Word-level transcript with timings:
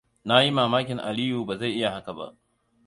Na 0.27 0.35
yi 0.43 0.51
mamakin 0.51 0.99
Aliyu 0.99 1.45
ba 1.47 1.55
zai 1.59 1.73
iya 1.77 1.89
haka 1.95 2.13
ba. 2.17 2.27